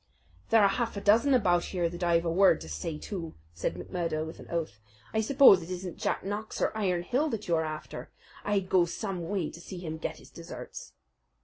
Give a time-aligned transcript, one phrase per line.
[0.49, 3.35] "There are half a dozen about here that I have a word to say to,"
[3.53, 4.79] said McMurdo, with an oath.
[5.13, 8.09] "I suppose it isn't Jack Knox of Ironhill that you are after.
[8.43, 10.93] I'd go some way to see him get his deserts."